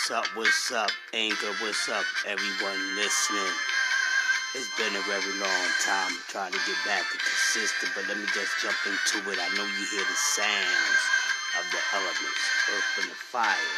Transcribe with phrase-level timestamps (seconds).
[0.00, 0.34] What's up?
[0.34, 1.52] What's up, Anchor?
[1.60, 3.52] What's up, everyone listening?
[4.56, 8.24] It's been a very long time trying to get back to consistent, but let me
[8.32, 9.36] just jump into it.
[9.36, 11.00] I know you hear the sounds
[11.60, 13.76] of the elements, earth and the fire,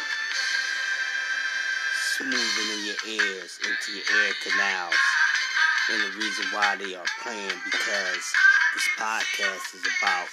[2.15, 5.03] smoothing in your ears, into your ear canals.
[5.91, 8.25] And the reason why they are playing because
[8.71, 10.31] this podcast is about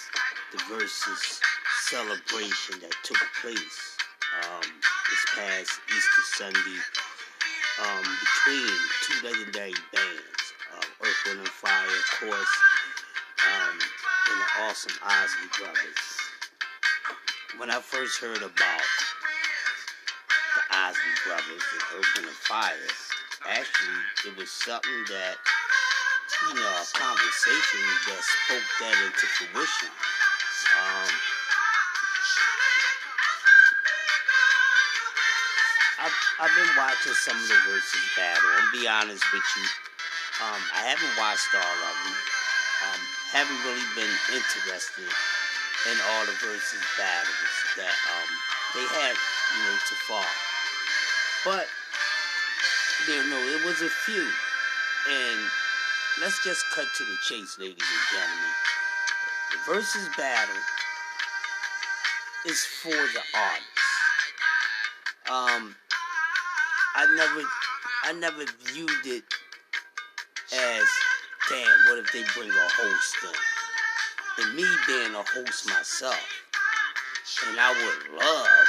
[0.54, 1.42] the Verzuz
[1.90, 3.89] celebration that took place
[4.38, 6.78] um, this past Easter Sunday
[7.82, 8.70] um, between
[9.02, 10.42] two legendary bands,
[10.76, 12.54] uh, Earth, Wind, and Fire, of course,
[13.46, 13.78] um,
[14.30, 16.04] and the awesome Isley Brothers.
[17.58, 18.86] When I first heard about
[20.54, 22.88] the Isley Brothers and Earth, Wind, and Fire,
[23.48, 25.36] actually, it was something that,
[26.46, 29.90] you know, a conversation that spoke that into fruition.
[36.40, 38.48] I've, been watching some of the Verzuz battle.
[38.56, 39.66] And be honest with you,
[40.40, 42.16] um, I haven't watched all of them.
[42.80, 48.30] Um, haven't really been interested in all the Verzuz battles that um,
[48.72, 50.24] they had, you know, to far.
[51.44, 51.68] But
[53.06, 55.40] there, no, it was a few, and
[56.24, 58.54] let's just cut to the chase, ladies and gentlemen.
[59.52, 60.56] The Verzuz battle
[62.46, 63.80] is for the artist.
[65.30, 65.76] Um,
[67.00, 67.40] I never,
[68.04, 69.24] I never viewed it
[70.52, 70.88] as,
[71.48, 74.44] damn, what if they bring a host in?
[74.44, 76.20] And me being a host myself,
[77.48, 78.66] and I would love,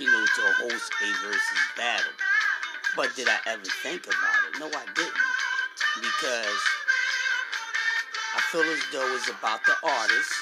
[0.00, 2.16] you know, to host a Verzuz battle.
[2.96, 4.58] But did I ever think about it?
[4.58, 5.28] No, I didn't.
[6.00, 6.60] Because
[8.36, 10.32] I feel as though it's about the artist,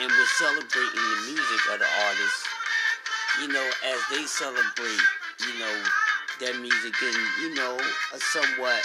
[0.00, 2.40] and we're celebrating the music of the artist,
[3.42, 5.04] you know, as they celebrate
[5.40, 5.82] you know,
[6.40, 7.78] their music in, you know,
[8.12, 8.82] a somewhat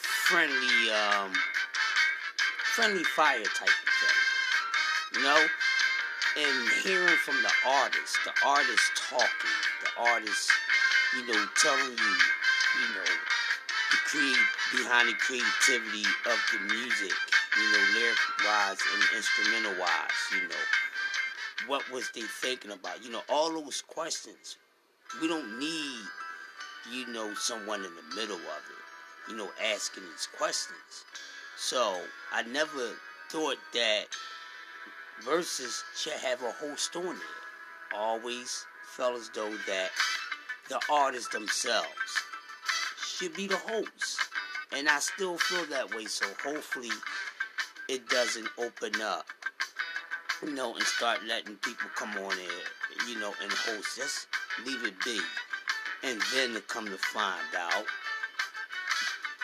[0.00, 1.32] friendly, um,
[2.74, 5.14] friendly fire type of thing.
[5.14, 5.46] You know?
[6.38, 10.50] And hearing from the artist, the artist talking, the artist,
[11.16, 12.14] you know, telling you,
[12.76, 13.10] you know,
[13.90, 14.36] the create
[14.72, 17.14] behind the creativity of the music,
[17.56, 21.68] you know, lyric wise and instrumental wise, you know.
[21.68, 23.02] What was they thinking about?
[23.02, 24.56] You know, all those questions
[25.20, 26.00] we don't need,
[26.92, 31.04] you know, someone in the middle of it, you know, asking these questions.
[31.56, 32.00] So
[32.32, 32.92] I never
[33.30, 34.04] thought that
[35.24, 37.94] Verzuz should have a host on it.
[37.94, 38.66] Always
[38.96, 39.90] felt as though that
[40.68, 41.88] the artists themselves
[42.98, 44.20] should be the host.
[44.76, 46.90] And I still feel that way, so hopefully
[47.88, 49.26] it doesn't open up,
[50.42, 53.96] you know, and start letting people come on there, you know, and host.
[53.96, 54.26] Just
[54.64, 55.20] leave it be.
[56.04, 57.84] And then to come to find out,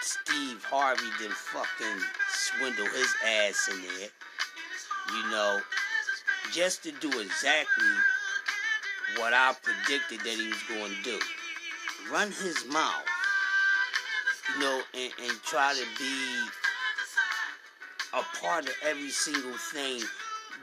[0.01, 4.09] Steve Harvey didn't fucking swindle his ass in there.
[5.15, 5.61] You know,
[6.53, 7.87] just to do exactly
[9.19, 11.19] what I predicted that he was going to do.
[12.11, 13.05] Run his mouth,
[14.55, 16.45] you know, and, and try to be
[18.15, 20.03] a part of every single thing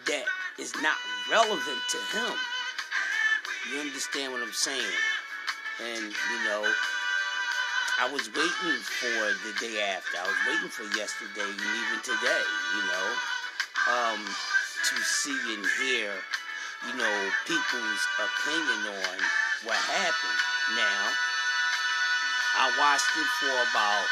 [0.05, 0.25] that
[0.59, 0.97] is not
[1.31, 2.33] relevant to him.
[3.67, 4.95] You understand what I'm saying?
[5.83, 6.63] And, you know,
[7.99, 10.15] I was waiting for the day after.
[10.17, 13.07] I was waiting for yesterday and even today, you know,
[13.91, 16.15] um, to see and hear,
[16.87, 19.17] you know, people's opinion on
[19.67, 20.39] what happened.
[20.79, 21.11] Now,
[22.55, 24.07] I watched it for about,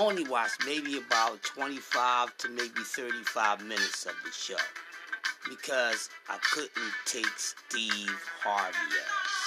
[0.00, 4.56] only watched maybe about 25 to maybe 35 minutes of the show
[5.48, 9.42] because I couldn't take Steve Harvey ass.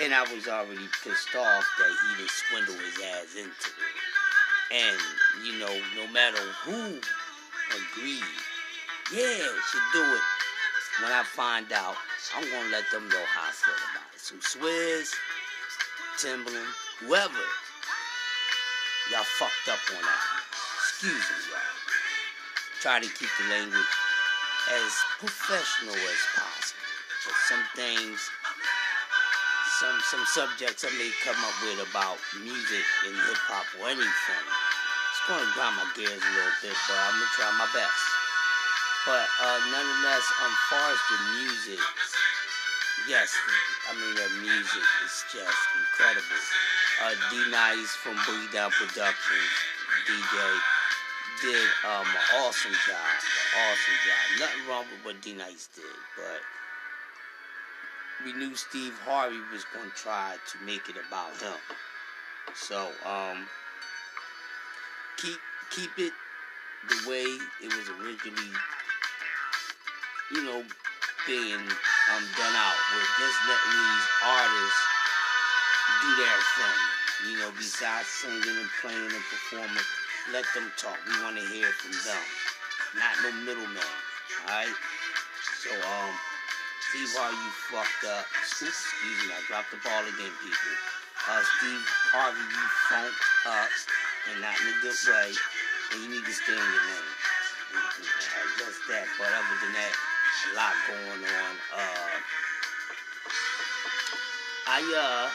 [0.00, 3.98] And I was already pissed off that he didn't swindle his ass into it.
[4.70, 5.00] And,
[5.44, 7.00] you know, no matter who
[7.72, 8.38] agreed,
[9.12, 10.26] yeah, should do it.
[11.02, 11.96] When I find out,
[12.36, 14.20] I'm gonna let them know how I feel about it.
[14.20, 15.14] So Swizz,
[16.18, 16.68] Timbaland,
[17.00, 17.46] whoever,
[19.10, 20.42] y'all fucked up on that.
[20.76, 21.78] Excuse me, y'all.
[22.80, 23.86] Try to keep the language
[24.68, 26.88] as professional as possible.
[27.24, 28.20] But some things,
[29.80, 34.44] some some subjects I may come up with about music and hip hop or anything,
[34.44, 38.02] it's going to grind my gears a little bit, but I'm gonna try my best.
[39.08, 41.80] But uh, nonetheless, as far as the music,
[43.08, 43.32] yes,
[43.88, 46.42] I mean the music is just incredible.
[47.00, 49.52] Uh, D Nice from Boogie Down Productions,
[50.04, 50.36] DJ
[51.42, 52.98] did um, an awesome job.
[52.98, 54.40] An awesome job.
[54.40, 55.84] Nothing wrong with what D Nice did,
[56.16, 56.40] but
[58.24, 61.58] we knew Steve Harvey was going to try to make it about him.
[62.54, 63.46] So, um,
[65.18, 65.38] keep
[65.70, 66.12] keep it
[66.88, 67.26] the way
[67.62, 68.52] it was originally,
[70.32, 70.64] you know,
[71.26, 74.82] being um, done out with just letting these artists
[76.02, 76.80] do their thing.
[77.30, 79.86] You know, besides singing and playing and performing,
[80.32, 80.98] let them talk.
[81.08, 82.24] We want to hear from them,
[82.96, 83.92] not no middleman.
[84.44, 84.76] All right.
[85.64, 86.12] So, um,
[86.90, 88.28] Steve Harvey, you fucked up.
[88.44, 88.76] Excuse
[89.24, 90.74] me, I dropped the ball again, people.
[91.28, 93.72] Uh, Steve Harvey, you funked up,
[94.32, 95.32] and not in a good way,
[95.92, 97.12] and you need to stay in your lane.
[98.60, 99.06] Just that.
[99.16, 101.54] But other than that, a lot going on.
[101.72, 102.16] Uh,
[104.68, 105.26] I uh,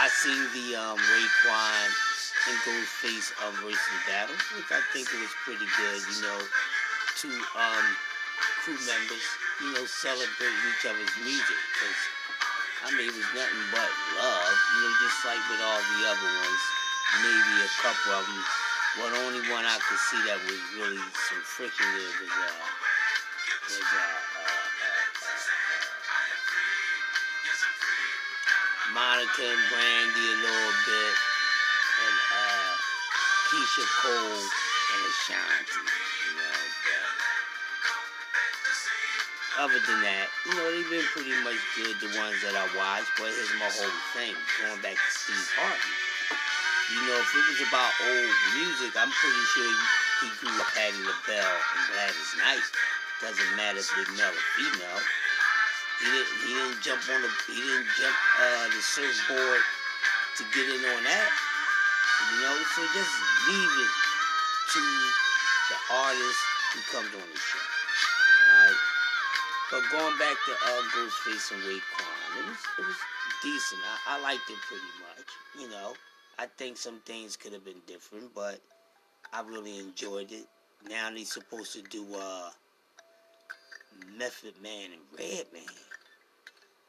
[0.00, 2.09] I seen the um, Raekwon
[2.48, 6.00] and go Ghostface um, Verzuz battle, which I think was pretty good.
[6.08, 6.40] You know,
[7.20, 7.86] two um,
[8.64, 9.26] crew members,
[9.60, 11.60] you know, celebrating each other's music.
[11.76, 12.00] Cause
[12.80, 14.56] I mean, it was nothing but love.
[14.72, 16.62] You know, just like with all the other ones,
[17.20, 18.42] maybe a couple of them.
[18.98, 20.98] Well, the only one I could see that was really
[21.28, 22.56] some friction there was uh,
[23.68, 25.40] was uh, uh, uh, uh,
[28.90, 31.29] Monica and Brandy a little bit, uh,
[33.50, 35.82] Keyshia Cole and Ashanti.
[35.82, 36.54] You know,
[36.86, 37.10] but
[39.58, 41.98] other than that, you know, they've been pretty much good.
[41.98, 44.38] The ones that I watched, but here's my whole thing.
[44.62, 45.94] Going back to Steve Harvey.
[46.94, 49.74] You know, if it was about old music, I'm pretty sure
[50.22, 52.66] he grew up Patti LaBelle and Gladys Knight.
[53.18, 55.02] Doesn't matter if they're male or female.
[55.98, 56.30] He didn't.
[56.46, 57.30] He didn't jump on the.
[57.50, 59.62] He didn't jump uh, the surfboard
[60.38, 61.49] to get in on that.
[62.28, 63.14] You know, so just
[63.48, 63.92] leave it
[64.74, 64.82] to
[65.70, 66.40] the artist
[66.74, 67.66] who comes on the show.
[68.50, 68.76] Alright?
[69.70, 72.96] But going back to uh, Ghostface and Raekwon, it was it was
[73.42, 73.80] decent.
[74.06, 75.28] I, I liked it pretty much.
[75.60, 75.94] You know,
[76.38, 78.60] I think some things could have been different, but
[79.32, 80.46] I really enjoyed it.
[80.88, 82.50] Now they're supposed to do uh,
[84.16, 85.62] Method Man and Redman.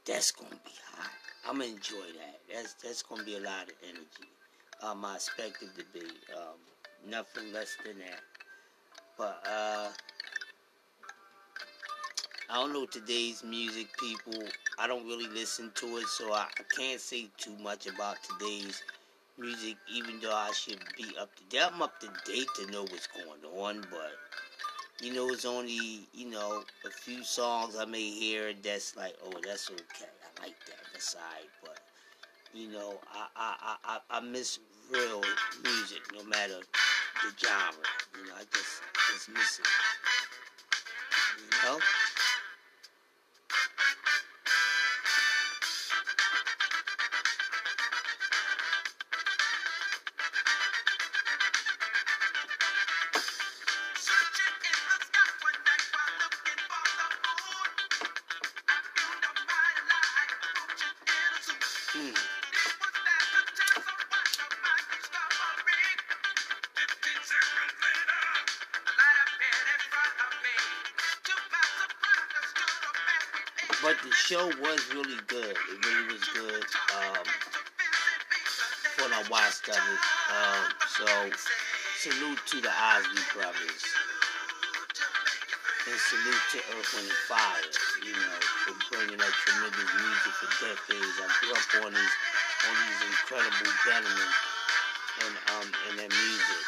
[0.05, 1.11] That's gonna be hot.
[1.47, 2.39] I'm gonna enjoy that.
[2.51, 4.29] That's that's gonna be a lot of energy.
[4.83, 6.05] Um, I expected to be
[6.35, 6.57] um,
[7.07, 8.21] nothing less than that.
[9.17, 9.89] But uh,
[12.49, 14.43] I don't know today's music, people.
[14.79, 18.81] I don't really listen to it, so I, I can't say too much about today's
[19.37, 21.61] music, even though I should be up to date.
[21.71, 24.11] I'm up to date to know what's going on, but
[24.99, 29.39] you know, it's only you know a few songs I may hear that's like, oh,
[29.45, 30.09] that's okay.
[30.39, 30.79] I like that.
[30.91, 31.77] That's alright, but
[32.53, 34.59] you know, I I I I miss
[34.91, 35.21] real
[35.63, 37.73] music, no matter the genre.
[38.17, 38.81] You know, I just
[39.11, 39.67] just miss it.
[41.37, 41.79] You know.
[82.01, 83.83] Salute to the Isley brothers.
[85.85, 87.61] And salute to Earth, and Fire,
[88.01, 91.13] you know, for bringing that tremendous music for decades.
[91.21, 92.15] I grew up on these,
[92.65, 94.31] on these incredible gentlemen
[95.29, 96.63] and um and their music.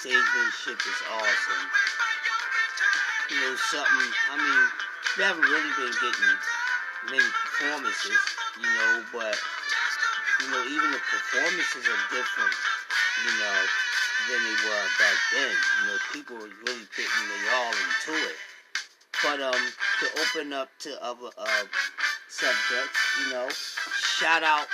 [0.00, 1.66] Stagemanship is awesome.
[3.28, 4.64] You know, something, I mean,
[5.20, 6.32] we haven't really been getting
[7.12, 8.24] many performances,
[8.56, 9.36] you know, but,
[10.40, 12.56] you know, even the performances are different,
[13.24, 13.58] you know,
[14.28, 15.52] than they were back then.
[15.52, 18.36] You know, people were really putting their all into it.
[19.22, 19.64] But um,
[20.00, 21.64] to open up to other uh,
[22.28, 24.66] subjects, you know, shout out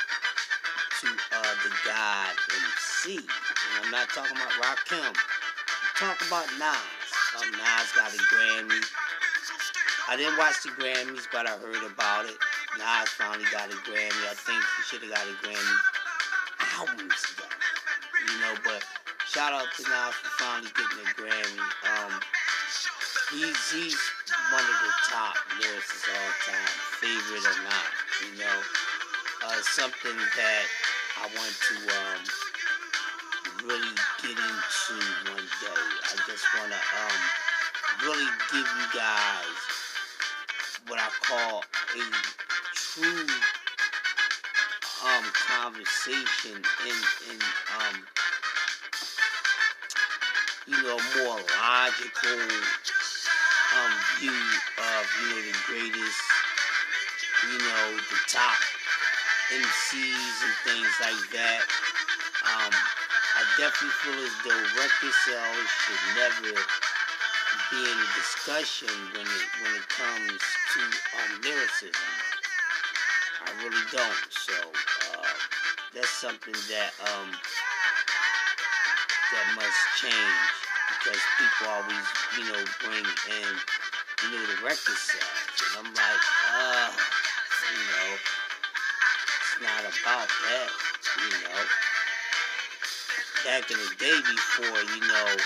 [1.01, 3.19] to uh, the God MC.
[3.19, 5.11] And I'm not talking about Rakim.
[5.11, 7.43] I'm talking about Nas.
[7.43, 8.83] Um, Nas got a Grammy.
[10.09, 12.37] I didn't watch the Grammys, but I heard about it.
[12.79, 14.23] Nas finally got a Grammy.
[14.31, 15.79] I think he should have got a Grammy
[16.79, 17.56] albums ago.
[18.27, 18.83] You know, but
[19.29, 21.63] shout out to Nas for finally getting a Grammy.
[21.87, 22.21] Um,
[23.31, 24.01] he's he's
[24.51, 27.91] one of the top lyricists of all time, favorite or not.
[28.27, 28.59] You know,
[29.47, 30.65] uh, something that
[31.23, 32.23] I want to um,
[33.63, 34.97] really get into
[35.31, 35.87] one day.
[36.03, 37.21] I just want to um,
[38.11, 39.59] really give you guys
[40.89, 42.03] what I call a
[42.75, 43.27] true
[45.05, 46.57] um conversation
[46.87, 46.97] in
[47.31, 47.39] in
[50.87, 52.47] know more logical
[53.75, 54.31] um view
[54.79, 56.23] of you know the greatest
[57.51, 58.55] you know the top
[59.51, 61.63] MCs and things like that.
[62.43, 66.55] Um, I definitely feel as though record sales should never
[67.71, 70.41] be in a discussion when it when it comes
[70.75, 70.81] to
[71.19, 72.11] um, lyricism.
[73.43, 74.27] I really don't.
[74.31, 74.55] So
[75.19, 75.35] uh,
[75.95, 77.31] that's something that um,
[79.33, 80.66] that must change
[81.07, 83.55] because people always you know bring in
[84.25, 86.91] you know the record sales, and I'm like, uh,
[87.71, 88.09] you know,
[89.39, 90.71] it's not about that,
[91.23, 91.63] you know.
[93.45, 95.37] Back in the day before, you know,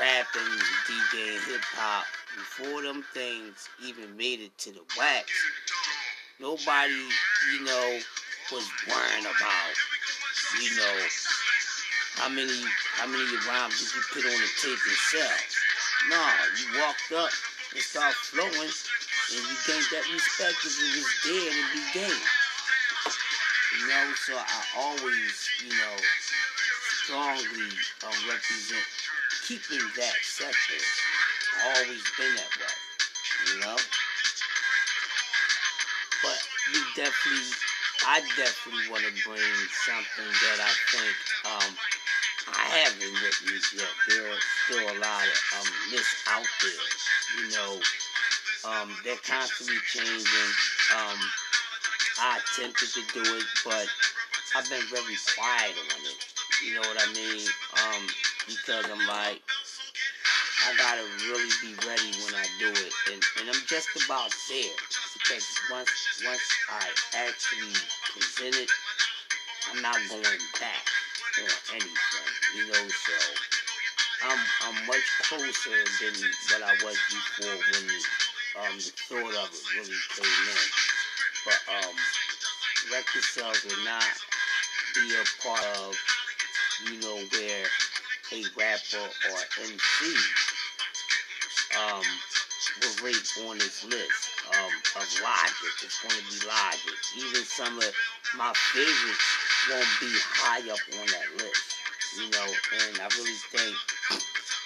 [0.00, 5.30] rap and rapping, DJing, hip hop, before them things even made it to the wax,
[6.40, 6.92] nobody,
[7.52, 7.98] you know,
[8.52, 9.74] was worrying about,
[10.62, 11.06] you know,
[12.16, 12.62] how many
[12.94, 15.38] how many rhymes did you put on the tape yourself?
[16.10, 17.32] Nah, you walked up
[17.74, 22.28] and started flowing, and you gained that respect if it was there to be gained.
[23.74, 25.34] You know, so I always,
[25.66, 25.96] you know,
[27.02, 27.74] strongly
[28.06, 28.86] um, represent
[29.42, 30.88] keeping that separate.
[31.74, 32.74] Always been that way,
[33.52, 33.76] you know.
[36.22, 36.40] But
[36.72, 37.50] we definitely,
[38.06, 41.76] I definitely want to bring something that I think um,
[42.52, 43.88] I haven't written yet.
[44.08, 46.86] There are still a lot of um, lists out there,
[47.40, 47.80] you know.
[48.68, 50.50] Um, they're constantly changing.
[50.96, 51.18] Um,
[52.20, 53.88] I attempted to do it, but
[54.56, 56.20] I've been very quiet on it.
[56.64, 57.48] You know what I mean?
[57.80, 58.06] Um,
[58.46, 59.40] because I'm like,
[60.66, 64.76] I gotta really be ready when I do it, and, and I'm just about there.
[65.14, 65.90] Because once
[66.24, 67.72] once I actually
[68.12, 68.70] present it,
[69.72, 70.84] I'm not going back
[71.38, 71.90] anything.
[72.56, 73.16] You know, so
[74.24, 76.14] I'm I'm much closer than
[76.50, 77.86] what I was before when
[78.66, 80.66] um, the thought of it really came in.
[81.44, 81.94] But um,
[82.92, 84.04] record sales will not
[84.94, 85.96] be a part of
[86.82, 87.66] you know, where
[88.32, 90.16] a rapper or MC
[91.78, 92.02] um,
[92.80, 95.74] will rate on this list um, of Logic.
[95.82, 96.98] It's going to be Logic.
[97.16, 97.94] Even some of
[98.36, 101.64] my favorites won't be high up on that list.
[102.16, 103.74] You know, and I really think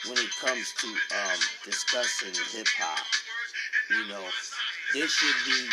[0.06, 3.06] when it comes to um, discussing hip hop,
[3.90, 4.24] you know,
[4.94, 5.68] there should be.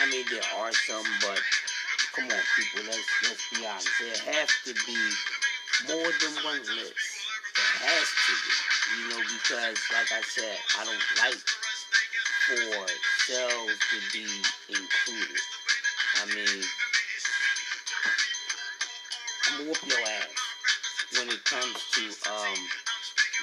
[0.00, 1.40] I mean, there are some, but
[2.14, 2.86] Come on, people.
[2.86, 3.90] Let's let's be honest.
[3.98, 5.00] There has to be
[5.90, 6.94] more than one list.
[7.58, 8.52] There has to be.
[8.94, 11.42] You know, because like I said, I don't like
[12.46, 12.86] for
[13.26, 14.30] cells to be
[14.70, 15.42] included.
[16.22, 16.62] I mean,
[19.54, 20.26] Gonna whoop your ass
[21.16, 22.58] when it comes to um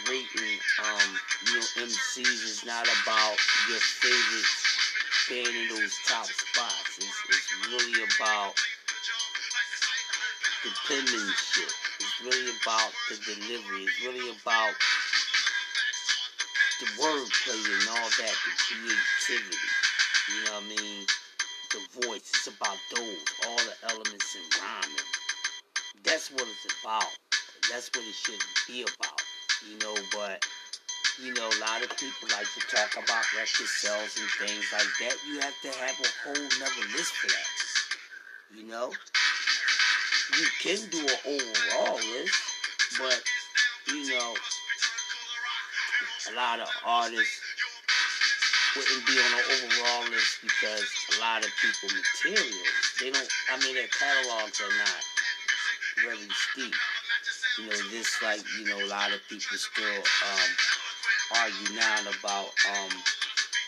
[0.10, 3.38] rating um you know MCs is not about
[3.70, 4.52] your favorite
[5.30, 6.98] band in those top spots.
[6.98, 8.56] It's, it's really about
[10.66, 11.72] the penmanship.
[12.00, 13.84] It's really about the delivery.
[13.84, 14.74] It's really about
[16.82, 19.58] the wordplay and all that, the creativity.
[20.28, 21.06] You know what I mean?
[21.72, 22.32] The voice.
[22.34, 25.21] It's about those, all the elements in rhyming.
[26.04, 27.06] That's what it's about.
[27.70, 29.22] That's what it should be about.
[29.70, 30.46] You know, but
[31.22, 34.90] you know, a lot of people like to talk about record sales and things like
[35.02, 35.16] that.
[35.28, 38.58] You have to have a whole nother list for that.
[38.58, 38.92] You know?
[40.38, 42.42] You can do an overall list,
[42.98, 43.22] but,
[43.94, 44.34] you know,
[46.32, 47.42] a lot of artists
[48.76, 52.56] wouldn't be on an overall list because a lot of people materials,
[53.00, 55.11] they don't, I mean, their catalogs are not
[56.04, 60.50] You know, just like, you know, a lot of people still, um,
[61.38, 62.90] argue now about um,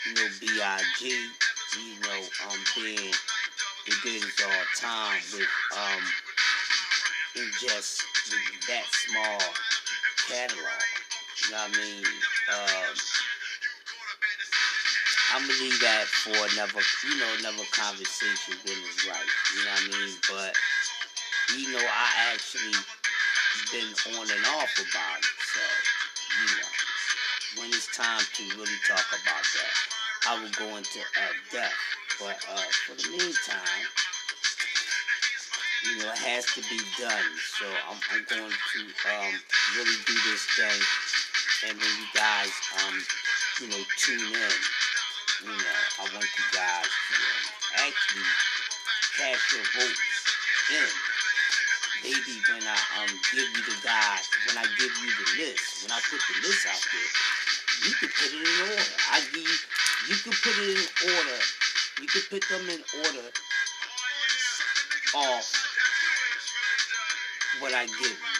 [0.05, 3.13] you know, B.I.G., you know, um, being
[3.85, 5.47] the greatest all time with
[5.77, 6.01] um,
[7.35, 9.39] in just with that small
[10.27, 10.57] catalog.
[11.45, 12.05] You know what I mean?
[12.49, 12.95] Um,
[15.33, 19.29] I'm gonna leave that for another, you know, another conversation when it's right.
[19.57, 20.15] You know what I mean?
[20.29, 20.55] But
[21.57, 22.77] you know, I actually
[23.71, 25.61] been on and off about it, so
[26.41, 26.67] you know
[27.57, 29.73] when it's time to really talk about that,
[30.27, 31.73] I will go into uh, depth.
[32.19, 33.85] But uh, for the meantime,
[35.85, 37.29] you know, it has to be done.
[37.59, 38.79] So I'm, I'm going to
[39.09, 39.33] um,
[39.77, 40.81] really do this thing.
[41.69, 42.95] And when you guys, um,
[43.61, 44.57] you know, tune in,
[45.45, 48.29] you know, I want you guys to um, actually
[49.17, 50.01] cast your votes
[50.71, 51.12] in.
[52.03, 55.91] Maybe when I um give you the guide, when I give you the list, when
[55.95, 57.11] I put the list out there,
[57.87, 58.83] you can put it in order.
[59.07, 60.83] I give you, can put it in
[61.15, 61.39] order.
[62.01, 63.27] You can put them in order
[65.15, 65.47] off
[67.59, 68.33] what I give you.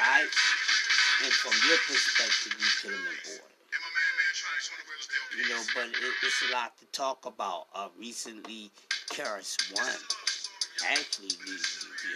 [0.00, 0.32] Alright?
[1.24, 3.48] And from your perspective, you put them in order.
[5.36, 7.66] You know, but it, it's a lot to talk about.
[7.74, 8.70] Uh, recently,
[9.10, 10.17] KRS One,
[10.86, 11.56] actually, the,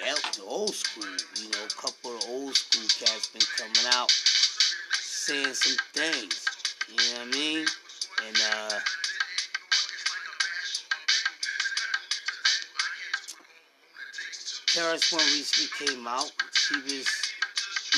[0.04, 1.04] the, the old school,
[1.42, 6.46] you know, a couple of old school cats been coming out saying some things.
[6.88, 7.66] You know what I mean?
[8.26, 8.78] And uh
[14.66, 16.32] KRS One recently came out.
[16.68, 17.08] He was,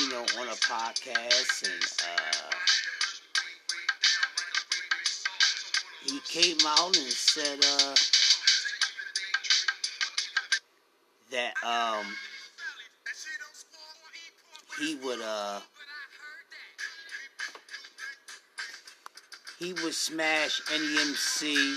[0.00, 2.50] you know, on a podcast and uh
[6.04, 7.94] he came out and said uh
[11.34, 12.06] that um
[14.78, 15.60] he would uh
[19.58, 21.76] he would smash any MC.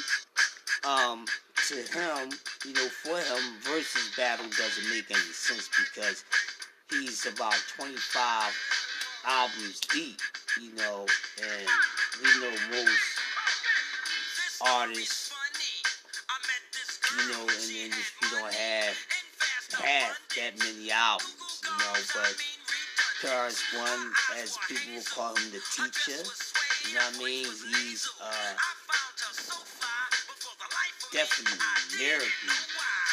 [0.85, 1.25] Um,
[1.67, 2.29] to him,
[2.65, 6.23] you know, for him, Verzuz battle doesn't make any sense because
[6.89, 8.53] he's about 25
[9.25, 10.19] albums deep,
[10.61, 11.05] you know,
[11.43, 11.67] and
[12.23, 13.19] we know most
[14.61, 15.33] artists,
[17.17, 18.95] you know, in the industry don't have
[19.77, 22.35] half that many albums, you know, but
[23.21, 26.21] KRS One, as people will call him the teacher,
[26.87, 27.45] you know what I mean?
[27.45, 28.53] He's uh,
[31.11, 31.57] definitely
[31.97, 32.61] lyrically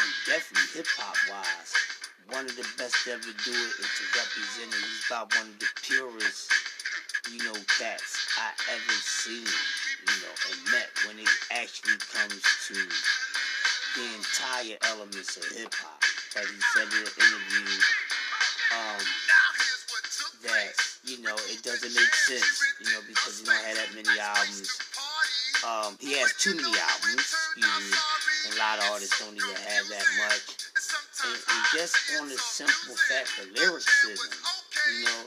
[0.01, 1.73] and definitely hip hop wise,
[2.29, 4.85] one of the best to ever do it and to represent it.
[4.85, 6.53] He's about one of the purest,
[7.33, 12.77] you know, cats I ever seen, you know, and met when it actually comes to
[13.97, 16.04] the entire elements of hip hop.
[16.35, 17.71] But he said in an interview
[18.75, 19.03] um,
[20.43, 24.09] that you know, it doesn't make sense, you know, because he don't have that many
[24.17, 24.73] albums.
[25.61, 27.29] Um, he has too many albums,
[27.61, 27.85] and
[28.53, 30.45] a lot of artists don't even have that much.
[31.25, 34.33] And, and just on the simple fact of lyricism,
[34.97, 35.21] you know,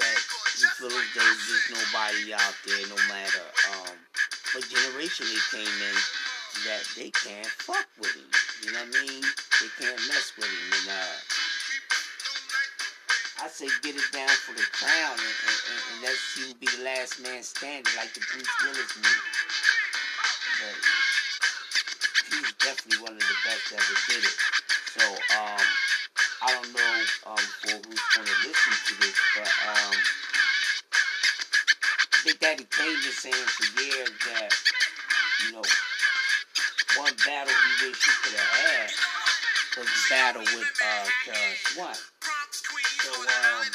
[0.00, 0.18] that
[0.60, 3.44] you feel as though there's nobody out there, no matter
[3.76, 3.96] um,
[4.56, 5.96] what generation they came in,
[6.64, 8.28] that they can't fuck with him.
[8.64, 9.24] You know what I mean?
[9.60, 10.72] They can't mess with him.
[10.72, 11.16] And, uh,
[13.44, 16.64] I say get it down for the crown and, and, and, and let you be
[16.64, 19.28] the last man standing like the Bruce Willis movie.
[20.64, 20.76] But
[22.32, 24.36] he's definitely one of the best that ever did it.
[24.96, 25.04] So,
[25.36, 25.64] um,
[26.40, 26.96] I don't know
[27.28, 29.92] um, for who's going to listen to this, but um,
[32.24, 34.56] Big Daddy Kane been saying for years that,
[35.44, 35.64] you know,
[36.96, 39.19] one battle he wish he could have had
[39.76, 41.94] the battle with uh, KRS One.
[41.94, 43.66] So, um,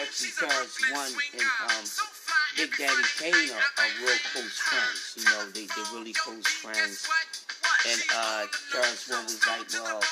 [0.00, 1.84] actually, KRS One and um,
[2.56, 5.14] Big Daddy Kane are, are real close friends.
[5.16, 7.06] You know, they, they're really close friends.
[7.86, 10.02] And uh, KRS One was like, well,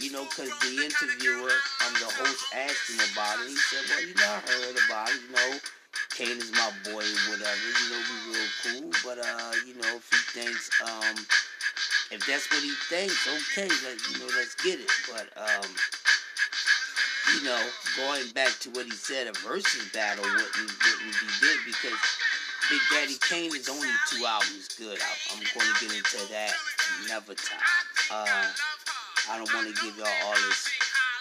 [0.00, 1.50] you know, because the interviewer,
[1.86, 3.50] um, the host asked him about it.
[3.50, 5.20] He said, well, you know, I heard about it.
[5.26, 5.58] You know,
[6.14, 7.66] Kane is my boy, whatever.
[7.66, 8.90] You know, we real cool.
[9.04, 11.16] But, uh, you know, if he thinks, um,
[12.10, 14.90] if that's what he thinks, okay, let, you know, let's get it.
[15.12, 15.68] But, um,
[17.36, 17.60] you know,
[17.96, 22.00] going back to what he said, a Verzuz battle wouldn't wouldn't be good because
[22.70, 24.98] Big Daddy Kane is only two albums good.
[25.00, 26.52] I, am going to get into that
[27.04, 27.84] another time.
[28.10, 28.48] Uh,
[29.30, 30.68] I don't want to give y'all all this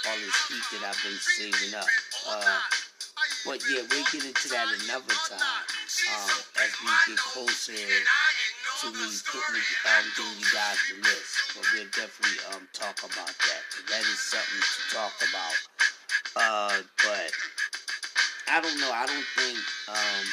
[0.07, 1.87] all this heat that I've been saving up.
[2.27, 2.59] Uh,
[3.45, 6.29] but yeah, we'll get into that another time um,
[6.63, 7.73] as we get closer
[8.81, 11.57] to me putting um, giving you guys the list.
[11.57, 13.63] But we'll definitely um, talk about that.
[13.89, 15.57] That is something to talk about.
[16.37, 17.31] Uh, but
[18.47, 18.91] I don't know.
[18.93, 19.57] I don't think
[19.89, 20.25] um,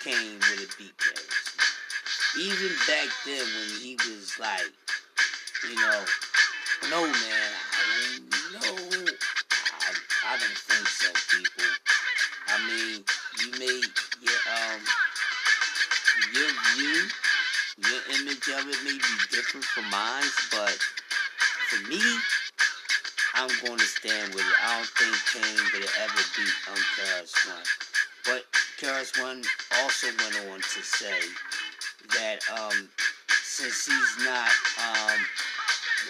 [0.00, 0.96] Kane would have beat.
[2.40, 4.72] Even back then when he was like,
[5.68, 6.00] you know,
[6.88, 9.12] no man, I don't know.
[9.52, 9.92] I,
[10.32, 11.68] I don't think so, people.
[12.48, 13.04] I mean,
[13.44, 14.80] you made your um
[16.32, 17.08] your view,
[18.52, 20.76] of it may be different from mine, but
[21.68, 22.00] for me,
[23.34, 24.56] I'm going to stand with it.
[24.62, 26.78] I don't think Kane would ever beat um,
[27.48, 27.64] One.
[28.24, 28.44] But
[28.78, 29.42] KRS One
[29.80, 31.18] also went on to say
[32.10, 32.88] that um,
[33.28, 35.18] since he's not um,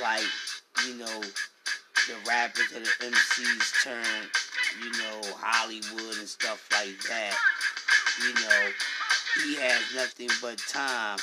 [0.03, 0.27] like,
[0.87, 1.21] you know,
[2.09, 4.27] the rappers or the MCs turn,
[4.83, 7.37] you know, Hollywood and stuff like that,
[8.23, 8.71] you know,
[9.45, 11.19] he has nothing but time,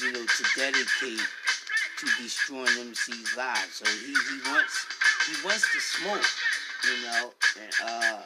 [0.00, 1.26] you know, to dedicate
[1.98, 3.74] to destroying MC's lives.
[3.74, 4.86] So he, he wants
[5.26, 6.26] he wants to smoke,
[6.84, 8.22] you know, and uh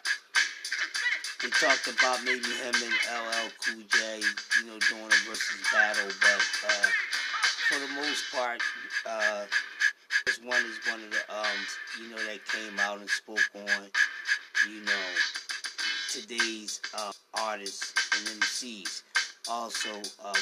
[1.42, 4.20] they talked about maybe him and LL Cool J,
[4.60, 6.88] you know, doing a Verzuz battle, but uh,
[7.68, 8.60] for the most part,
[9.08, 9.46] uh,
[10.26, 11.56] this one is one of the um,
[11.98, 13.86] you know, that came out and spoke on,
[14.68, 14.92] you know,
[16.10, 19.02] today's uh, artists and MCs.
[19.48, 19.88] Also,
[20.22, 20.34] um,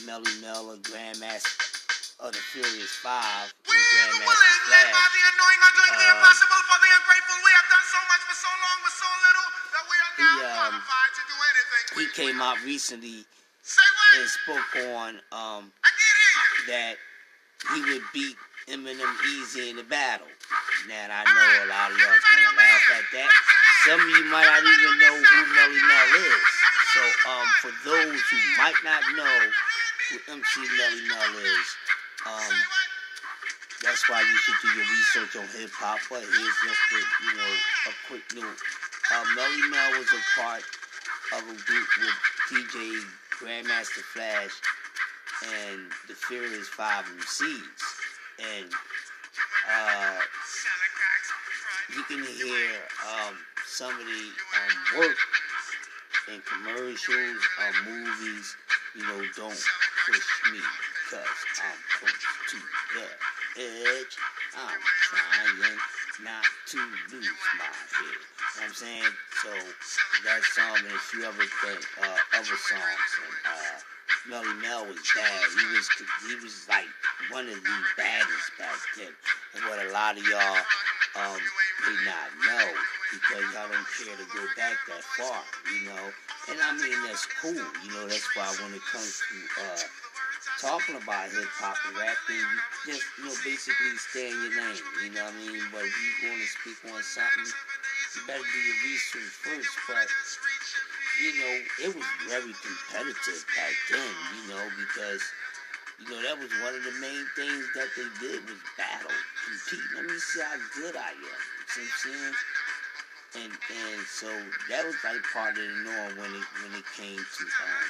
[0.00, 4.88] Melle Mel, a Grandmaster of the Furious Five, We and Grandmaster Flash.
[4.88, 7.36] By the annoying are doing uh, the impossible for the ungrateful.
[7.44, 10.24] We have done so much for so long with so little that we are now
[10.24, 11.84] he, um, qualified to do anything.
[11.92, 13.18] he we, came out recently
[14.16, 15.62] and spoke on um,
[16.66, 16.96] that
[17.76, 18.36] he would beat
[18.72, 20.30] Eminem easy in the battle.
[20.88, 23.30] Now I know a lot of y'all gonna laugh at that.
[23.84, 26.42] Some of you might not even know who Melle Mel is.
[26.94, 29.36] So um, for those who might not know
[30.12, 31.68] who MC Melle Mel is,
[32.28, 32.56] um,
[33.82, 35.98] that's why you should do your research on hip hop.
[36.10, 37.52] But here's just a, you know
[37.88, 38.60] a quick note.
[39.10, 40.64] Uh, Melle Mel was a part
[41.32, 42.18] of a group with
[42.52, 43.00] DJ
[43.40, 44.52] Grandmaster Flash
[45.64, 47.80] and the Furious Five MCs,
[48.38, 48.70] and
[49.64, 50.18] uh,
[51.96, 52.68] you can hear
[53.08, 53.34] um,
[53.66, 54.24] some of the
[54.60, 55.16] um, work
[56.28, 58.56] in commercials or movies.
[58.94, 59.56] You know, don't
[60.04, 60.60] push me
[61.08, 61.24] because
[61.64, 62.56] I'm close to
[62.92, 63.06] the
[63.56, 64.14] edge.
[64.52, 65.78] I'm trying
[66.24, 66.78] not to
[67.10, 68.20] lose my head.
[68.20, 69.12] You know I'm saying?
[69.42, 69.48] So
[70.28, 73.78] that song and a few other things, uh, other songs, and uh,
[74.28, 75.40] Melle Mel was bad.
[75.56, 75.88] He was
[76.28, 76.84] he was like
[77.30, 79.12] one of the baddest back then.
[79.54, 80.60] And what a lot of y'all
[81.16, 81.40] um
[81.84, 82.66] may not know
[83.12, 86.04] because y'all don't care to go back that far, you know.
[86.48, 88.08] And I mean that's cool, you know.
[88.08, 89.82] That's why when it comes to uh
[90.58, 92.46] talking about hip hop and rapping,
[92.86, 94.80] you just you know basically stay in your lane.
[95.04, 95.62] You know what I mean?
[95.74, 99.72] But if you want to speak on something, you better do your research first.
[99.88, 100.08] But
[101.20, 101.54] you know,
[101.86, 105.22] it was very competitive back then, you know, because,
[106.00, 109.12] you know, that was one of the main things that they did was battle,
[109.44, 109.88] compete.
[109.94, 111.42] Let me see how good I am.
[111.50, 112.34] You see what I'm saying?
[113.34, 114.28] And and so
[114.68, 117.88] that was like part of the norm when it when it came to um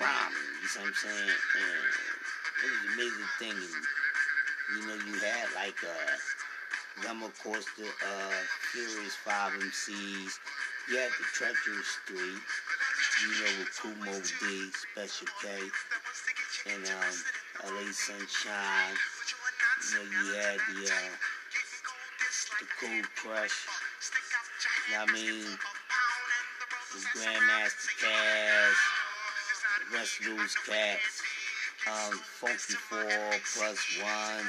[0.00, 1.36] rhyming, you see what I'm saying?
[1.58, 1.84] And
[2.62, 3.58] it was an amazing thing.
[3.58, 3.84] And,
[4.72, 6.16] you know, you had like uh
[7.24, 8.38] of course the uh
[8.72, 10.38] Furious Five MCs
[10.90, 15.48] you had the Treacherous Three, you know, with Kumo D, Special K,
[16.68, 19.13] and um, LA Sunshine.
[19.84, 21.12] You know, you had the uh,
[22.58, 23.66] the Cold Crush.
[24.88, 25.44] You know what I mean?
[26.94, 28.76] The Grandmaster Caz,
[29.92, 31.22] the of those cats.
[31.84, 34.46] Um, Funky Four plus one.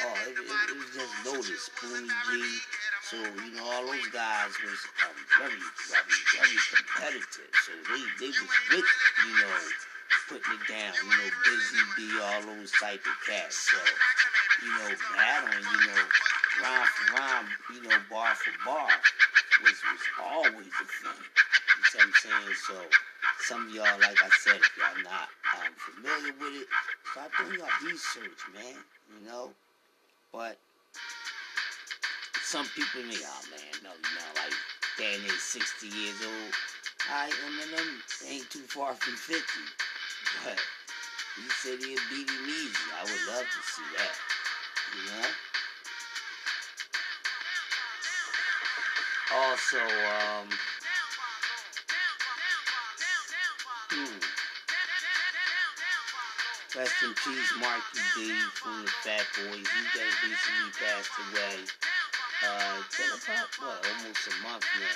[0.00, 1.60] Oh, it, it, it was just loaded.
[1.60, 2.58] Spoonie G.
[3.04, 5.60] So, you know, all those guys was um, very,
[5.92, 7.52] very, very competitive.
[7.68, 8.88] So they, they was with,
[9.28, 9.93] you know,
[10.28, 10.92] putting it down.
[11.04, 13.70] You know, Busy Bee, all those type of cats.
[13.70, 13.78] So,
[14.64, 16.02] you know, battling, you know,
[16.62, 18.90] rhyme for rhyme, you know, bar for bar
[19.62, 21.22] was, was always a thing.
[21.24, 22.56] You see what I'm saying?
[22.66, 22.76] So,
[23.48, 26.68] some of y'all, like I said, if y'all not um, familiar with it,
[27.12, 28.76] start doing your research, man.
[29.12, 29.50] You know?
[30.32, 30.58] But
[32.42, 34.54] some people think, oh man, no, no, like
[34.98, 36.52] Dan is 60 years old.
[37.10, 39.42] I Eminem ain't too far from 50.
[41.34, 42.86] He said he'd beat him easy.
[42.94, 44.14] I would love to see that.
[44.94, 45.26] You know?
[49.34, 50.46] Also, um,
[53.90, 54.18] hmm.
[56.78, 59.66] Rest in peace, Markie Dee from the Fat Boys.
[59.66, 61.66] He just recently passed away.
[62.46, 64.86] Uh, it's been about, what, almost a month now.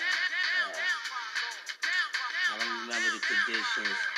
[0.63, 0.79] Uh,
[2.55, 4.18] I don't remember the conditions.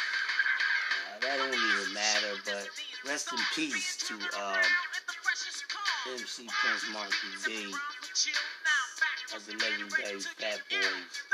[1.20, 2.68] That don't even matter, but
[3.06, 4.56] rest in peace to um,
[6.12, 7.74] MC Prince Markie Dee
[9.36, 11.29] of the legendary Fat Boys.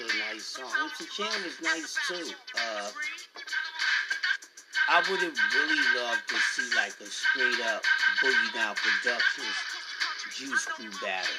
[0.00, 0.56] This is a nice
[1.44, 2.32] is nice too.
[2.56, 2.90] Uh,
[4.88, 7.82] I would have really loved to see like a straight up
[8.22, 9.56] Boogie Down Productions
[10.34, 11.30] Juice Crew battle.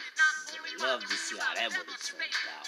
[0.79, 2.21] Love to see how that would have turned
[2.59, 2.67] out.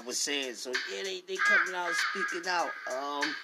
[0.00, 0.54] I was saying.
[0.54, 2.70] So yeah, they they coming out speaking out.
[2.90, 3.34] Um,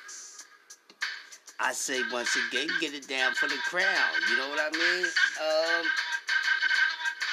[1.61, 3.85] I say once again, get it down for the crowd.
[4.31, 5.05] You know what I mean?
[5.05, 5.87] Um,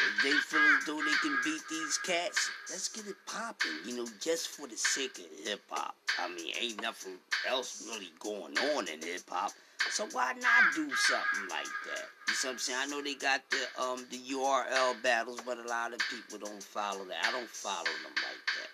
[0.01, 3.71] if they feel as though they can beat these cats, let's get it popping.
[3.85, 5.95] You know, just for the sake of hip hop.
[6.19, 7.13] I mean, ain't nothing
[7.47, 9.51] else really going on in hip hop.
[9.89, 12.07] So why not do something like that?
[12.27, 12.79] You see what I'm saying?
[12.81, 16.63] I know they got the um the URL battles, but a lot of people don't
[16.63, 17.25] follow that.
[17.25, 18.72] I don't follow them like that.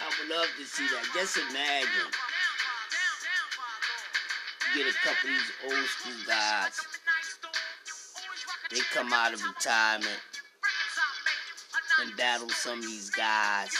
[0.00, 1.04] I would love to see that.
[1.14, 2.10] Just imagine.
[4.74, 6.80] Get a couple of these old school guys.
[8.70, 10.20] They come out of retirement
[12.00, 13.76] and battle some of these guys.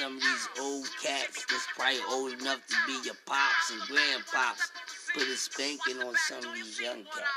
[0.00, 4.72] Some of these old cats that's probably old enough to be your pops and grandpops
[5.12, 7.28] put a spanking on some of these young cats.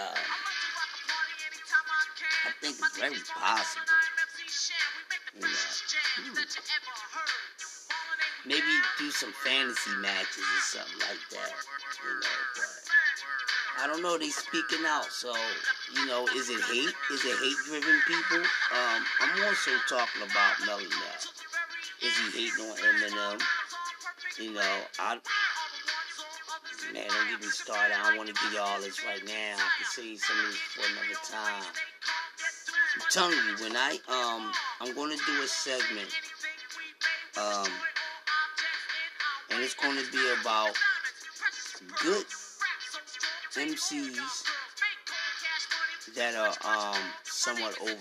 [0.00, 0.16] Um,
[2.46, 3.84] I think it's very possible.
[5.34, 5.48] You know,
[6.16, 6.40] hmm.
[8.46, 11.52] Maybe do some fantasy matches or something like that.
[12.00, 14.16] You know, but I don't know.
[14.16, 15.34] They speaking out, so
[15.92, 16.94] you know, is it hate?
[17.12, 18.40] Is it hate driven people?
[18.72, 21.35] Um, I'm also talking about Melle Mel.
[22.02, 23.42] Is he hating on Eminem?
[24.38, 25.18] You know, I
[26.92, 27.96] man, don't get me started.
[27.96, 29.56] I don't want to give y'all this right now.
[29.56, 31.64] I can say some of this for another time.
[32.94, 36.08] I'm telling you, when I um, I'm to do a segment,
[37.36, 37.68] um,
[39.50, 40.74] and it's to be about
[42.02, 42.26] good
[43.54, 44.44] MCs
[46.14, 48.00] that are um somewhat overrated.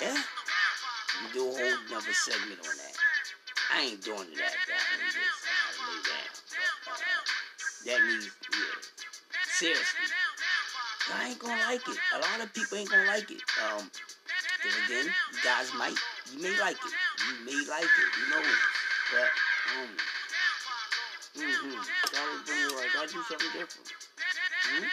[0.00, 0.22] Yeah,
[1.22, 2.94] we do a whole another segment on that.
[3.74, 4.54] I ain't doing that.
[4.66, 4.82] That
[6.86, 6.98] uh,
[7.86, 8.78] that means yeah.
[9.46, 10.08] Seriously.
[11.14, 11.98] I ain't gonna like it.
[12.14, 13.42] A lot of people ain't gonna like it.
[13.64, 13.90] Um,
[14.62, 15.96] then again, you guys might,
[16.32, 16.92] you may like it.
[17.26, 18.10] You may like it.
[18.18, 18.42] You know,
[19.12, 19.30] but
[19.74, 19.88] um,
[21.38, 21.80] mm-hmm.
[22.12, 23.88] Gotta do like I do something different.
[24.68, 24.84] Hmm?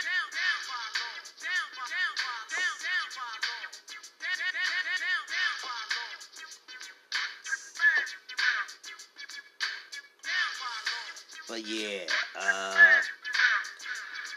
[11.48, 12.00] But yeah,
[12.40, 12.76] uh,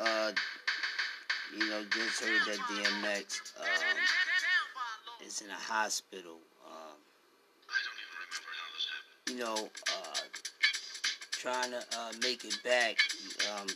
[0.00, 0.32] Uh,
[1.56, 3.66] you know, just heard that DMX um,
[5.26, 6.38] is in a hospital.
[6.66, 6.96] Um,
[9.28, 10.20] you know, uh,
[11.32, 12.96] trying to uh, make it back.
[13.52, 13.66] Um,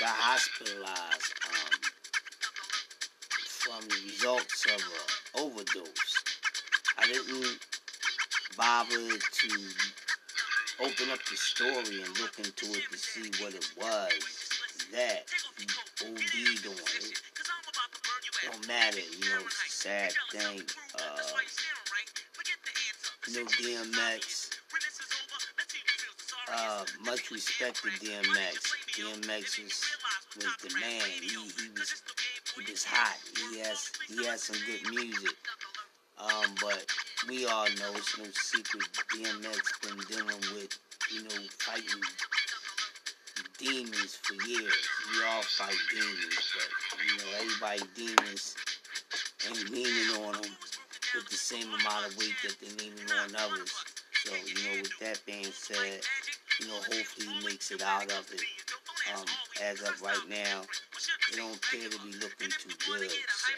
[0.00, 1.76] got hospitalized um,
[3.44, 6.14] from the results of an overdose.
[6.96, 7.58] I didn't
[8.56, 9.48] bother to
[10.80, 14.40] open up the story and look into it to see what it was
[14.92, 15.28] that
[16.02, 16.72] OD'd on.
[16.72, 17.20] It
[18.46, 20.62] don't matter, you know, it's a sad thing.
[20.94, 21.20] Uh,
[23.34, 24.50] know, DMX,
[26.50, 28.79] uh, much respect to DMX.
[29.00, 31.00] DMX was, the man.
[31.22, 32.02] He, he was
[32.54, 33.16] he was hot.
[33.50, 35.36] He has he has some good music.
[36.18, 36.84] Um, but
[37.26, 38.84] we all know it's no secret.
[39.08, 40.78] DMX been dealing with
[41.14, 42.02] you know fighting
[43.56, 44.88] demons for years.
[45.16, 48.54] We all fight demons, but you know everybody demons
[49.48, 50.52] ain't leaning on them
[51.14, 53.72] with the same amount of weight that they're leaning on others.
[54.24, 56.02] So you know, with that being said,
[56.60, 58.59] you know, hopefully he makes it out of it.
[59.08, 59.24] Um,
[59.62, 60.62] as of right now,
[61.32, 63.10] it don't appear to be looking too good.
[63.10, 63.52] So,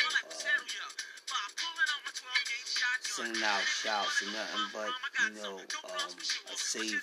[3.25, 4.91] um, sending out shouts and nothing but,
[5.27, 6.13] you know, um,
[6.53, 7.03] a safe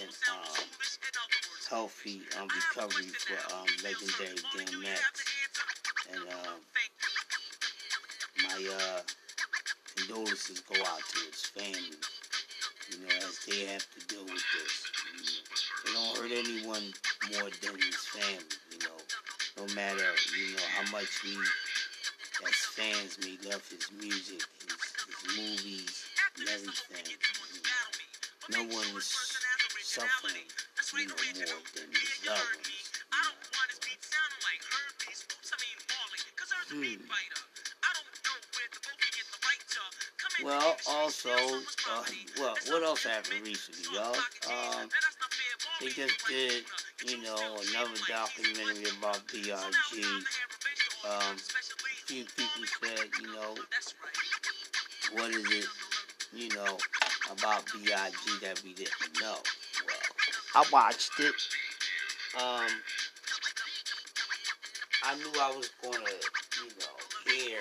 [0.00, 0.64] and um,
[1.68, 5.00] healthy um, recovery for um, legendary DMX.
[6.12, 6.56] And uh,
[8.44, 9.00] my uh,
[9.96, 11.96] condolences go out to his family,
[12.90, 14.92] you know, as they have to deal with this.
[15.14, 15.61] You know.
[15.84, 16.92] It don't hurt anyone
[17.32, 18.98] more than his family, you know.
[19.58, 21.36] No matter, you know, how much we
[22.46, 26.04] as fans may love his music, his, his movies,
[26.38, 27.18] and everything.
[28.50, 28.68] You know.
[28.68, 29.06] No one is
[29.82, 30.46] suffering,
[30.98, 32.70] you know, more than his loved.
[36.72, 36.94] Hmm.
[40.42, 42.04] Well, also, uh,
[42.40, 44.16] well, what else happened recently, y'all?
[44.48, 44.88] Um,
[45.82, 46.62] they just did,
[47.08, 50.04] you know, another documentary about B.I.G.
[51.04, 51.36] Um,
[52.06, 53.54] few people said, you know,
[55.12, 55.66] what is it,
[56.32, 56.78] you know,
[57.32, 58.46] about B.I.G.
[58.46, 59.38] that we didn't know?
[59.84, 59.96] Well,
[60.54, 61.34] I watched it.
[62.40, 62.70] Um,
[65.04, 66.94] I knew I was to, you know,
[67.26, 67.58] hear,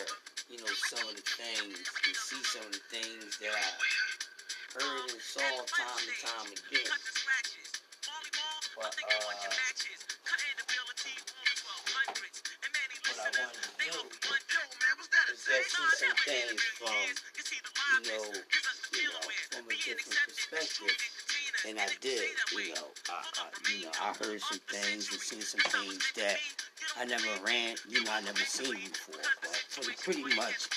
[0.48, 5.10] you know, some of the things and see some of the things that I heard
[5.10, 6.92] and saw time and time again.
[8.82, 9.94] But, what I wanted to do
[15.54, 18.26] is just some things from, you know,
[18.94, 20.98] you know, from a different perspective.
[21.68, 25.42] And I did, you know, I, I, you know, I heard some things and seen
[25.42, 26.38] some things that
[26.98, 29.22] I never ran, you know, I never seen before.
[29.42, 30.70] But so pretty much,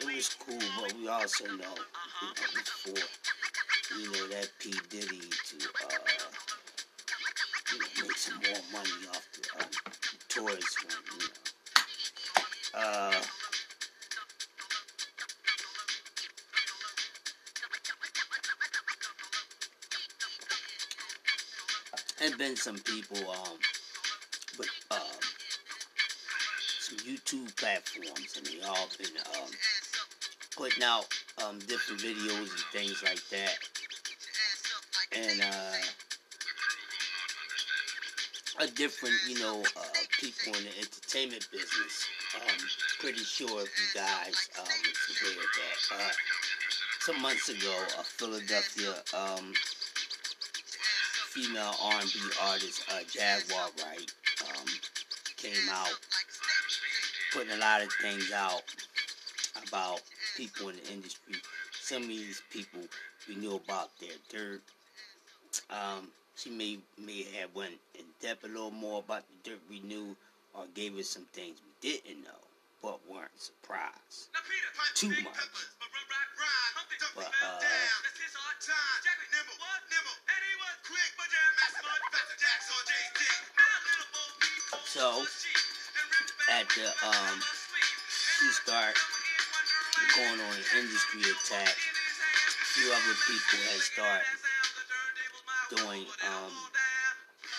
[0.00, 0.58] it was cool.
[0.80, 3.04] But we also know, you know, before,
[4.00, 4.72] you know, that P.
[4.88, 6.01] Diddy to, uh,
[8.22, 9.70] some more money off the, um,
[10.28, 12.80] toys one, you know.
[12.80, 13.20] Uh,
[22.22, 23.58] and been some people, um,
[24.56, 25.00] but um,
[26.78, 29.50] some YouTube platforms, and they all been um,
[30.56, 31.06] putting out
[31.44, 33.58] um, different videos and things like that.
[35.10, 35.81] And uh,
[38.62, 39.82] a different, you know, uh,
[40.20, 42.06] people in the entertainment business.
[42.36, 42.56] Um,
[43.00, 46.10] pretty sure if you guys um, aware that uh,
[47.00, 49.52] some months ago, a Philadelphia um,
[51.30, 54.14] female R&B artist, uh, Jaguar Wright,
[54.48, 54.66] um,
[55.36, 55.98] came out
[57.32, 58.62] putting a lot of things out
[59.66, 60.02] about
[60.36, 61.34] people in the industry.
[61.80, 62.80] Some of these people
[63.28, 64.62] we knew about their dirt.
[65.68, 66.08] Um,
[66.42, 70.16] she may may have went in depth a little more about the dirt we knew,
[70.54, 72.42] or gave us some things we didn't know,
[72.82, 74.26] but weren't surprised.
[74.94, 75.38] Too much.
[77.14, 77.60] But uh,
[84.86, 85.22] so
[86.50, 87.38] at the um,
[88.10, 88.96] she start
[90.16, 91.68] going on an industry attack.
[91.68, 94.41] A few other people had started
[95.76, 96.52] doing um,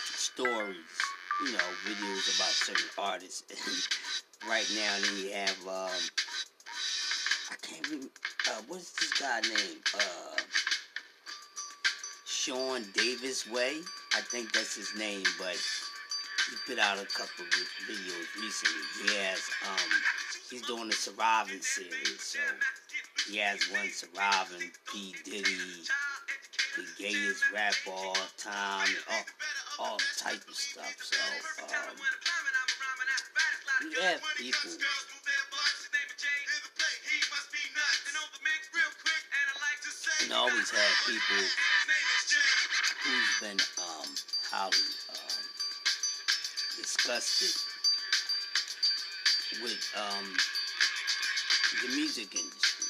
[0.04, 0.76] stories,
[1.46, 3.90] you know, videos about certain artists.
[4.46, 6.00] Right now, then you have um,
[7.50, 8.10] I can't remember
[8.50, 9.80] uh, what's this guy name?
[9.96, 10.42] Uh,
[12.26, 13.78] Sean Davis Way,
[14.18, 15.56] I think that's his name, but
[16.50, 18.84] he put out a couple of videos recently.
[19.08, 19.90] He has um,
[20.50, 22.40] he's doing the surviving series, so
[23.30, 25.56] he has one surviving P Diddy
[26.76, 28.88] the gayest rapper all time,
[29.80, 30.96] all, all type of stuff.
[31.00, 31.18] So,
[31.66, 31.96] um,
[33.82, 34.72] we have people.
[40.24, 41.46] And always had people
[43.04, 44.10] who's been um,
[44.50, 44.78] highly
[45.10, 45.44] um,
[46.78, 47.54] disgusted
[49.62, 50.26] with um,
[51.84, 52.86] the music industry.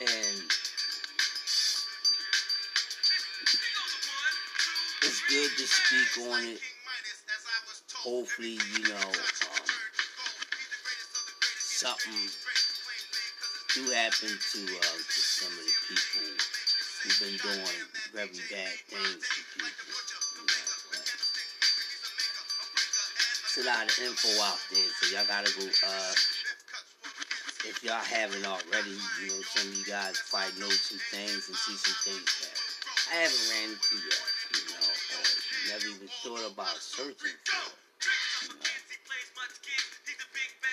[0.00, 0.67] And
[5.28, 6.60] good to speak on it.
[8.00, 9.68] Hopefully, you know, um,
[11.60, 12.16] something
[13.76, 16.32] do happen to uh, to some of the people
[17.04, 17.60] who've been doing
[18.16, 19.68] very bad things to people.
[20.32, 20.64] You know,
[23.44, 25.68] it's a lot of info out there, so y'all gotta go.
[25.68, 26.14] Uh,
[27.68, 31.56] if y'all haven't already, you know, some of you guys probably know some things and
[31.56, 32.56] see some things that
[33.12, 34.37] I haven't ran into yet
[36.22, 37.68] thought about searching for.
[38.44, 38.64] You know.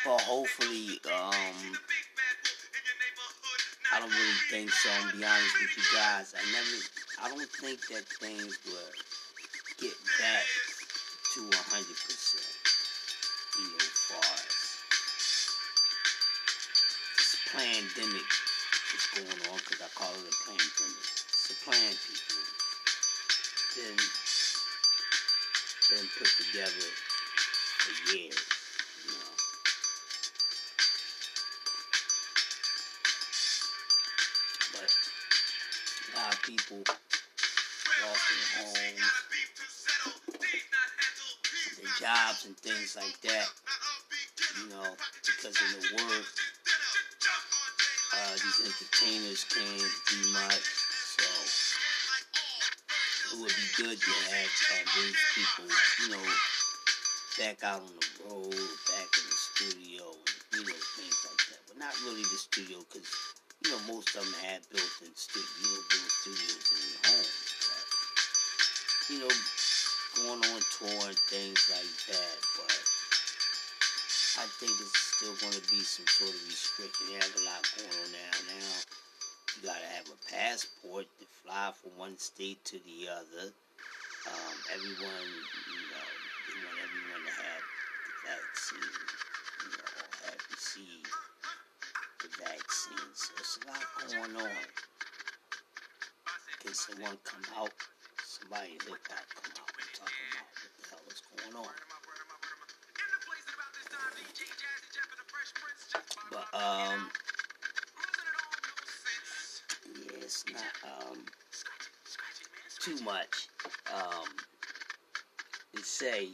[0.06, 1.74] But hopefully, um,
[3.94, 4.90] I don't really think so.
[4.92, 6.34] I'm be honest with you guys.
[6.38, 6.78] I never,
[7.24, 8.94] I don't think that things will
[9.82, 10.46] get back
[11.34, 11.42] to
[11.74, 12.54] hundred percent.
[13.58, 14.56] you know, far as
[17.18, 18.30] this pandemic
[18.94, 21.08] is going on, because I call it a pandemic.
[21.34, 22.46] It's a plan people.
[23.76, 24.25] Been,
[25.90, 28.42] been put together for years,
[29.06, 29.34] you know.
[34.74, 34.90] But
[36.10, 36.82] a lot of people
[38.02, 39.06] lost their homes,
[41.78, 43.48] their jobs, and things like that.
[44.58, 46.26] You know, because of the work,
[48.16, 50.66] uh, these entertainers can't do much.
[51.18, 51.85] So
[53.36, 56.24] it would be good to have uh, these people, you know,
[57.36, 58.56] back out on the road,
[58.96, 60.08] back in the studio,
[60.56, 61.60] and, you know, things like that.
[61.68, 63.04] But not really the studio, because
[63.60, 67.52] you know most of them have built-in studio, you know, built studios in their homes.
[67.60, 67.84] But
[69.12, 69.34] you know,
[70.16, 72.38] going on tour and things like that.
[72.56, 72.80] But
[74.40, 77.12] I think it's still going to be some sort of restriction.
[77.12, 78.32] They have a lot going on now.
[78.48, 79.05] Now
[79.56, 83.52] you got to have a passport to fly from one state to the other.
[84.28, 85.30] Um, everyone,
[85.72, 86.10] you know,
[86.48, 88.96] they want everyone to have the vaccine,
[89.64, 91.12] you know, or have received
[92.22, 93.10] the vaccine.
[93.14, 94.58] So it's a lot going on.
[97.02, 97.74] Want to come out,
[98.24, 101.76] somebody hip hop come out and talk about what the hell is going on.
[106.32, 107.12] But um,
[110.26, 111.20] it's not um
[112.82, 113.48] too much
[113.94, 114.28] um
[115.76, 116.30] to say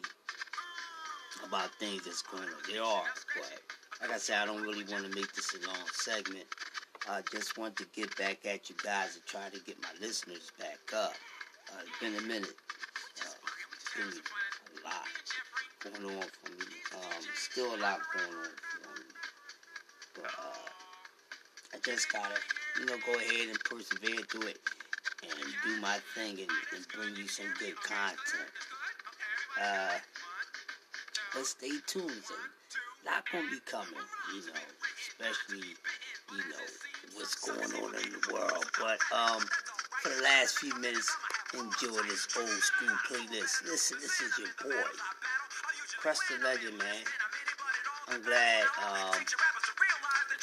[1.46, 2.50] about things that's going on.
[2.72, 3.04] There are,
[3.36, 3.60] but
[4.02, 6.46] like I said, I don't really want to make this a long segment.
[7.10, 10.52] I just want to get back at you guys and try to get my listeners
[10.58, 11.14] back up.
[11.72, 12.56] Uh, it's been a minute.
[13.20, 13.34] Uh,
[13.98, 15.08] been a lot
[15.84, 16.66] going on for me.
[16.96, 19.06] Um, still a lot going on for me.
[20.16, 20.70] But uh,
[21.74, 22.36] I just gotta,
[22.80, 24.60] you know, go ahead and persevere through it
[25.24, 28.50] and do my thing and, and bring you some good content.
[29.62, 29.98] Uh,
[31.34, 32.12] but stay tuned.
[32.12, 33.88] A lot gonna be coming,
[34.34, 34.62] you know,
[35.00, 35.68] especially,
[36.32, 36.66] you know,
[37.16, 38.66] what's going on in the world.
[38.80, 39.42] But um,
[40.02, 41.12] for the last few minutes,
[41.54, 43.66] enjoy this old school playlist.
[43.66, 44.82] Listen, this is your boy,
[46.00, 47.04] Crush the Legend, man.
[48.08, 49.16] I'm glad um,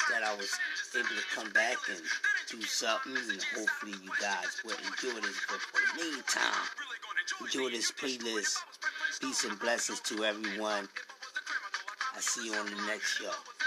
[0.09, 0.51] that I was
[0.95, 2.01] able to come back and
[2.49, 5.37] do something, and hopefully you guys will enjoy this.
[5.47, 6.67] But for the meantime,
[7.41, 8.57] enjoy this playlist.
[9.21, 10.87] Peace and blessings to everyone.
[12.15, 13.58] I see you on the next show.